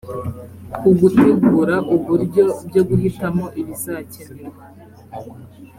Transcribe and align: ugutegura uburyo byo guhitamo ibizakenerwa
ugutegura 0.89 1.75
uburyo 1.95 2.45
byo 2.67 2.81
guhitamo 2.89 3.45
ibizakenerwa 3.61 4.63